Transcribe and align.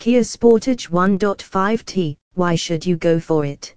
Kia 0.00 0.22
Sportage 0.22 0.88
1.5T, 0.88 2.16
why 2.32 2.54
should 2.54 2.86
you 2.86 2.96
go 2.96 3.20
for 3.20 3.44
it? 3.44 3.74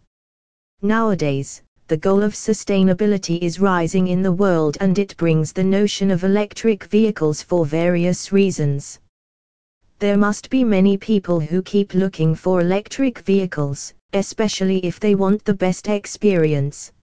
Nowadays, 0.81 1.61
the 1.89 1.97
goal 1.97 2.23
of 2.23 2.31
sustainability 2.31 3.39
is 3.41 3.59
rising 3.59 4.07
in 4.07 4.21
the 4.21 4.31
world 4.31 4.77
and 4.79 4.97
it 4.97 5.17
brings 5.17 5.51
the 5.51 5.65
notion 5.65 6.09
of 6.09 6.23
electric 6.23 6.85
vehicles 6.85 7.41
for 7.41 7.65
various 7.65 8.31
reasons. 8.31 9.01
There 9.99 10.15
must 10.15 10.49
be 10.49 10.63
many 10.63 10.95
people 10.95 11.41
who 11.41 11.61
keep 11.61 11.93
looking 11.93 12.35
for 12.35 12.61
electric 12.61 13.19
vehicles, 13.19 13.93
especially 14.13 14.79
if 14.79 15.01
they 15.01 15.15
want 15.15 15.43
the 15.43 15.53
best 15.53 15.89
experience. 15.89 16.93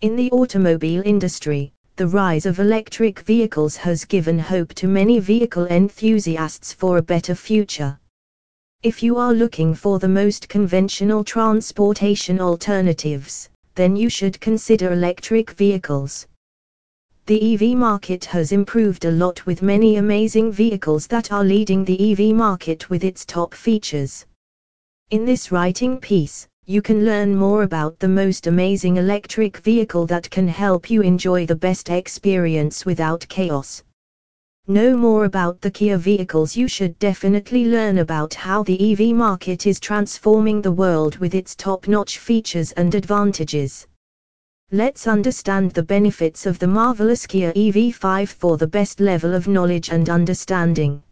In 0.00 0.16
the 0.16 0.30
automobile 0.30 1.02
industry, 1.04 1.74
the 1.96 2.06
rise 2.06 2.46
of 2.46 2.60
electric 2.60 3.20
vehicles 3.20 3.76
has 3.76 4.06
given 4.06 4.38
hope 4.38 4.72
to 4.76 4.88
many 4.88 5.18
vehicle 5.18 5.66
enthusiasts 5.66 6.72
for 6.72 6.96
a 6.96 7.02
better 7.02 7.34
future. 7.34 8.00
If 8.84 9.02
you 9.02 9.16
are 9.16 9.34
looking 9.34 9.74
for 9.74 9.98
the 9.98 10.06
most 10.06 10.48
conventional 10.48 11.24
transportation 11.24 12.40
alternatives, 12.40 13.50
then 13.74 13.96
you 13.96 14.08
should 14.08 14.40
consider 14.40 14.92
electric 14.92 15.50
vehicles. 15.50 16.28
The 17.26 17.54
EV 17.54 17.76
market 17.76 18.24
has 18.26 18.52
improved 18.52 19.04
a 19.04 19.10
lot 19.10 19.44
with 19.46 19.62
many 19.62 19.96
amazing 19.96 20.52
vehicles 20.52 21.08
that 21.08 21.32
are 21.32 21.42
leading 21.42 21.84
the 21.84 22.12
EV 22.12 22.36
market 22.36 22.88
with 22.88 23.02
its 23.02 23.24
top 23.24 23.52
features. 23.52 24.24
In 25.10 25.24
this 25.24 25.50
writing 25.50 25.98
piece, 25.98 26.46
you 26.66 26.80
can 26.80 27.04
learn 27.04 27.34
more 27.34 27.64
about 27.64 27.98
the 27.98 28.06
most 28.06 28.46
amazing 28.46 28.98
electric 28.98 29.56
vehicle 29.56 30.06
that 30.06 30.30
can 30.30 30.46
help 30.46 30.88
you 30.88 31.02
enjoy 31.02 31.46
the 31.46 31.56
best 31.56 31.90
experience 31.90 32.86
without 32.86 33.26
chaos. 33.28 33.82
Know 34.70 34.98
more 34.98 35.24
about 35.24 35.62
the 35.62 35.70
Kia 35.70 35.96
vehicles 35.96 36.54
you 36.54 36.68
should 36.68 36.98
definitely 36.98 37.64
learn 37.64 37.96
about 37.96 38.34
how 38.34 38.62
the 38.62 38.92
EV 38.92 39.16
market 39.16 39.66
is 39.66 39.80
transforming 39.80 40.60
the 40.60 40.70
world 40.70 41.16
with 41.16 41.34
its 41.34 41.54
top-notch 41.54 42.18
features 42.18 42.72
and 42.72 42.94
advantages. 42.94 43.86
Let's 44.70 45.06
understand 45.06 45.70
the 45.70 45.82
benefits 45.82 46.44
of 46.44 46.58
the 46.58 46.66
marvelous 46.66 47.26
Kia 47.26 47.54
EV5 47.54 48.28
for 48.28 48.58
the 48.58 48.66
best 48.66 49.00
level 49.00 49.32
of 49.32 49.48
knowledge 49.48 49.88
and 49.88 50.10
understanding. 50.10 51.02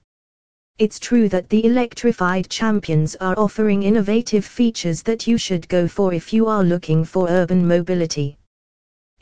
It's 0.79 0.99
true 0.99 1.27
that 1.31 1.49
the 1.49 1.65
electrified 1.65 2.51
champions 2.51 3.17
are 3.23 3.39
offering 3.39 3.85
innovative 3.85 4.45
features 4.45 5.03
that 5.05 5.27
you 5.27 5.39
should 5.39 5.67
go 5.71 5.89
for 5.89 6.13
if 6.13 6.31
you 6.31 6.47
are 6.47 6.63
looking 6.63 7.07
for 7.07 7.27
urban 7.31 7.67
mobility. 7.67 8.37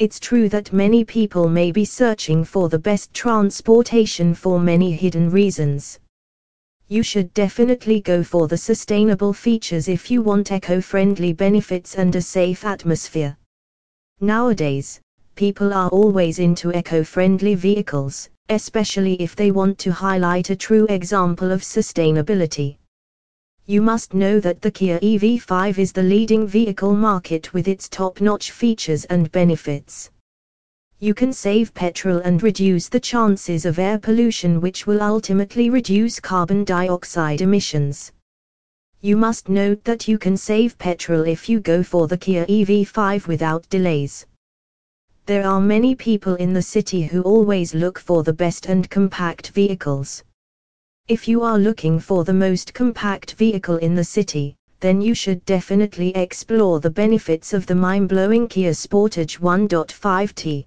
It's 0.00 0.18
true 0.18 0.48
that 0.48 0.72
many 0.72 1.04
people 1.04 1.48
may 1.48 1.70
be 1.70 1.84
searching 1.84 2.42
for 2.44 2.68
the 2.68 2.80
best 2.80 3.14
transportation 3.14 4.34
for 4.34 4.58
many 4.58 4.90
hidden 4.90 5.30
reasons. 5.30 6.00
You 6.88 7.04
should 7.04 7.32
definitely 7.32 8.00
go 8.00 8.24
for 8.24 8.48
the 8.48 8.56
sustainable 8.56 9.32
features 9.32 9.86
if 9.88 10.10
you 10.10 10.20
want 10.20 10.50
eco 10.50 10.80
friendly 10.80 11.32
benefits 11.32 11.94
and 11.94 12.14
a 12.16 12.20
safe 12.20 12.64
atmosphere. 12.64 13.38
Nowadays, 14.20 15.00
people 15.36 15.72
are 15.72 15.90
always 15.90 16.40
into 16.40 16.76
eco 16.76 17.04
friendly 17.04 17.54
vehicles, 17.54 18.28
especially 18.48 19.14
if 19.22 19.36
they 19.36 19.52
want 19.52 19.78
to 19.78 19.92
highlight 19.92 20.50
a 20.50 20.56
true 20.56 20.86
example 20.88 21.52
of 21.52 21.62
sustainability. 21.62 22.78
You 23.66 23.80
must 23.80 24.12
know 24.12 24.40
that 24.40 24.60
the 24.60 24.70
Kia 24.70 24.98
EV5 25.00 25.78
is 25.78 25.90
the 25.90 26.02
leading 26.02 26.46
vehicle 26.46 26.94
market 26.94 27.54
with 27.54 27.66
its 27.66 27.88
top-notch 27.88 28.50
features 28.50 29.06
and 29.06 29.32
benefits. 29.32 30.10
You 30.98 31.14
can 31.14 31.32
save 31.32 31.72
petrol 31.72 32.18
and 32.18 32.42
reduce 32.42 32.90
the 32.90 33.00
chances 33.00 33.64
of 33.64 33.78
air 33.78 33.98
pollution 33.98 34.60
which 34.60 34.86
will 34.86 35.00
ultimately 35.00 35.70
reduce 35.70 36.20
carbon 36.20 36.64
dioxide 36.64 37.40
emissions. 37.40 38.12
You 39.00 39.16
must 39.16 39.48
note 39.48 39.82
that 39.84 40.08
you 40.08 40.18
can 40.18 40.36
save 40.36 40.76
petrol 40.76 41.22
if 41.22 41.48
you 41.48 41.58
go 41.58 41.82
for 41.82 42.06
the 42.06 42.18
Kia 42.18 42.44
EV5 42.44 43.26
without 43.26 43.66
delays. 43.70 44.26
There 45.24 45.46
are 45.46 45.60
many 45.60 45.94
people 45.94 46.34
in 46.34 46.52
the 46.52 46.60
city 46.60 47.04
who 47.04 47.22
always 47.22 47.72
look 47.74 47.98
for 47.98 48.22
the 48.22 48.34
best 48.34 48.66
and 48.66 48.90
compact 48.90 49.52
vehicles. 49.52 50.22
If 51.06 51.28
you 51.28 51.42
are 51.42 51.58
looking 51.58 52.00
for 52.00 52.24
the 52.24 52.32
most 52.32 52.72
compact 52.72 53.32
vehicle 53.32 53.76
in 53.76 53.94
the 53.94 54.02
city, 54.02 54.56
then 54.80 55.02
you 55.02 55.14
should 55.14 55.44
definitely 55.44 56.16
explore 56.16 56.80
the 56.80 56.88
benefits 56.88 57.52
of 57.52 57.66
the 57.66 57.74
mind-blowing 57.74 58.48
Kia 58.48 58.70
Sportage 58.70 59.38
1.5T. 59.38 60.64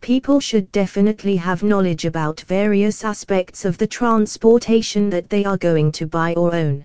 People 0.00 0.38
should 0.38 0.70
definitely 0.70 1.34
have 1.34 1.64
knowledge 1.64 2.04
about 2.04 2.42
various 2.42 3.04
aspects 3.04 3.64
of 3.64 3.76
the 3.78 3.86
transportation 3.88 5.10
that 5.10 5.28
they 5.28 5.44
are 5.44 5.58
going 5.58 5.90
to 5.90 6.06
buy 6.06 6.34
or 6.34 6.54
own. 6.54 6.84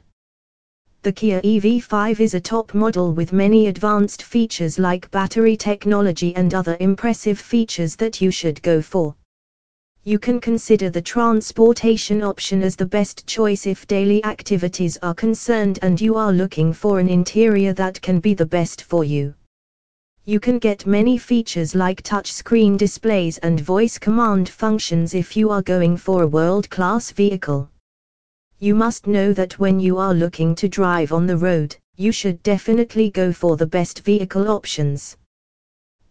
The 1.03 1.11
Kia 1.11 1.39
EV5 1.41 2.19
is 2.19 2.33
a 2.33 2.39
top 2.39 2.73
model 2.73 3.13
with 3.13 3.33
many 3.33 3.67
advanced 3.67 4.23
features 4.23 4.79
like 4.79 5.11
battery 5.11 5.55
technology 5.55 6.35
and 6.35 6.55
other 6.55 6.75
impressive 6.79 7.37
features 7.37 7.95
that 7.97 8.19
you 8.19 8.31
should 8.31 8.59
go 8.63 8.81
for 8.81 9.15
you 10.07 10.17
can 10.17 10.39
consider 10.39 10.89
the 10.89 11.01
transportation 11.01 12.23
option 12.23 12.63
as 12.63 12.77
the 12.77 12.85
best 12.85 13.27
choice 13.27 13.67
if 13.67 13.85
daily 13.87 14.23
activities 14.23 14.97
are 15.03 15.13
concerned 15.13 15.79
and 15.81 15.99
you 15.99 16.15
are 16.15 16.31
looking 16.31 16.71
for 16.71 16.99
an 16.99 17.09
interior 17.09 17.73
that 17.73 18.01
can 18.01 18.21
be 18.21 18.33
the 18.33 18.45
best 18.45 18.83
for 18.83 19.03
you. 19.03 19.33
You 20.23 20.39
can 20.39 20.59
get 20.59 20.87
many 20.87 21.17
features 21.17 21.75
like 21.75 22.01
touchscreen 22.03 22.77
displays 22.77 23.37
and 23.39 23.59
voice 23.59 23.97
command 23.97 24.47
functions 24.47 25.13
if 25.13 25.35
you 25.35 25.49
are 25.49 25.61
going 25.61 25.97
for 25.97 26.23
a 26.23 26.27
world-class 26.27 27.11
vehicle. 27.11 27.69
You 28.59 28.75
must 28.75 29.07
know 29.07 29.33
that 29.33 29.59
when 29.59 29.77
you 29.77 29.97
are 29.97 30.13
looking 30.13 30.55
to 30.55 30.69
drive 30.69 31.11
on 31.11 31.27
the 31.27 31.35
road, 31.35 31.75
you 31.97 32.13
should 32.13 32.41
definitely 32.43 33.09
go 33.09 33.33
for 33.33 33.57
the 33.57 33.67
best 33.67 34.05
vehicle 34.05 34.49
options 34.49 35.17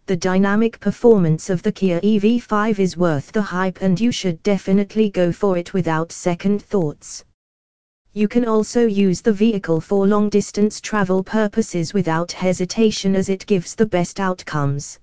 the 0.07 0.15
dynamic 0.15 0.79
performance 0.79 1.49
of 1.49 1.61
the 1.61 1.71
Kia 1.71 1.99
EV5 1.99 2.79
is 2.79 2.95
worth 2.95 3.29
the 3.33 3.41
hype 3.41 3.81
and 3.81 3.99
you 3.99 4.09
should 4.09 4.41
definitely 4.41 5.09
go 5.09 5.33
for 5.33 5.57
it 5.57 5.73
without 5.73 6.13
second 6.13 6.61
thoughts. 6.61 7.25
You 8.13 8.29
can 8.29 8.45
also 8.45 8.85
use 8.87 9.19
the 9.19 9.33
vehicle 9.33 9.81
for 9.81 10.07
long 10.07 10.29
distance 10.29 10.79
travel 10.79 11.21
purposes 11.21 11.93
without 11.93 12.31
hesitation 12.31 13.17
as 13.17 13.27
it 13.27 13.45
gives 13.47 13.75
the 13.75 13.85
best 13.85 14.21
outcomes. 14.21 14.97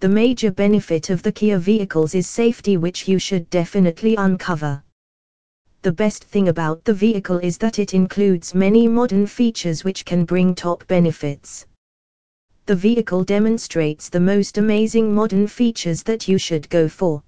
The 0.00 0.08
major 0.08 0.50
benefit 0.52 1.10
of 1.10 1.22
the 1.22 1.30
Kia 1.30 1.58
vehicles 1.58 2.14
is 2.14 2.26
safety 2.26 2.78
which 2.78 3.08
you 3.08 3.18
should 3.18 3.50
definitely 3.50 4.16
uncover. 4.16 4.82
The 5.82 5.92
best 5.92 6.24
thing 6.24 6.48
about 6.48 6.82
the 6.82 6.94
vehicle 6.94 7.40
is 7.40 7.58
that 7.58 7.78
it 7.78 7.92
includes 7.92 8.54
many 8.54 8.88
modern 8.88 9.26
features 9.26 9.84
which 9.84 10.06
can 10.06 10.24
bring 10.24 10.54
top 10.54 10.86
benefits 10.86 11.66
the 12.68 12.76
vehicle 12.76 13.24
demonstrates 13.24 14.10
the 14.10 14.20
most 14.20 14.58
amazing 14.58 15.14
modern 15.14 15.46
features 15.46 16.02
that 16.02 16.28
you 16.28 16.36
should 16.36 16.68
go 16.68 16.86
for. 16.86 17.22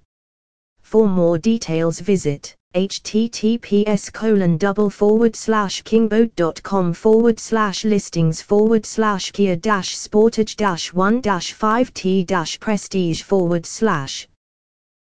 For 0.83 1.07
more 1.07 1.39
details 1.39 1.99
visit 1.99 2.55
https 2.75 4.13
colon 4.13 4.57
double 4.57 4.91
forward 4.91 5.35
slash 5.35 5.81
kingboat.com 5.81 6.93
forward 6.93 7.39
slash 7.39 7.83
listings 7.83 8.39
forward 8.39 8.85
slash 8.85 9.31
kia 9.31 9.55
dash 9.55 9.95
sportage 9.97 10.55
dash 10.55 10.93
one 10.93 11.21
dash 11.21 11.53
five 11.53 11.91
t 11.95 12.23
dash 12.23 12.59
prestige 12.59 13.23
forward 13.23 13.65
slash 13.65 14.27